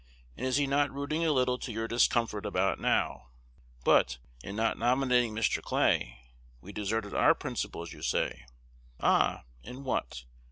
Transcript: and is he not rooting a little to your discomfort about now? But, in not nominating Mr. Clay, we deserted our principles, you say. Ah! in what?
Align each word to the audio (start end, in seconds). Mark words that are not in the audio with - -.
and 0.35 0.47
is 0.47 0.57
he 0.57 0.65
not 0.65 0.89
rooting 0.91 1.23
a 1.23 1.31
little 1.31 1.59
to 1.59 1.71
your 1.71 1.87
discomfort 1.87 2.43
about 2.43 2.79
now? 2.79 3.27
But, 3.83 4.17
in 4.43 4.55
not 4.55 4.79
nominating 4.79 5.31
Mr. 5.35 5.61
Clay, 5.61 6.17
we 6.59 6.73
deserted 6.73 7.13
our 7.13 7.35
principles, 7.35 7.93
you 7.93 8.01
say. 8.01 8.47
Ah! 8.99 9.43
in 9.61 9.83
what? 9.83 10.25